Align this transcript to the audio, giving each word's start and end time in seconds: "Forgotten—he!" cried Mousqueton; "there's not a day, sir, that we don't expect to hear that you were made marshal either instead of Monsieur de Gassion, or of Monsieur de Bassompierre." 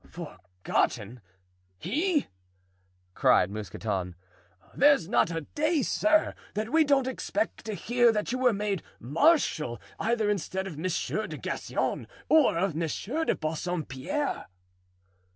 "Forgotten—he!" 0.09 2.25
cried 3.13 3.51
Mousqueton; 3.51 4.15
"there's 4.73 5.07
not 5.07 5.29
a 5.29 5.41
day, 5.41 5.83
sir, 5.83 6.33
that 6.55 6.71
we 6.71 6.83
don't 6.83 7.05
expect 7.05 7.63
to 7.65 7.75
hear 7.75 8.11
that 8.11 8.31
you 8.31 8.39
were 8.39 8.51
made 8.51 8.81
marshal 8.99 9.79
either 9.99 10.27
instead 10.27 10.65
of 10.65 10.75
Monsieur 10.75 11.27
de 11.27 11.37
Gassion, 11.37 12.07
or 12.29 12.57
of 12.57 12.73
Monsieur 12.75 13.25
de 13.25 13.35
Bassompierre." 13.35 14.47